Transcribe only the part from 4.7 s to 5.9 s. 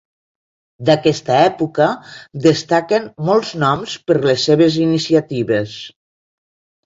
iniciatives.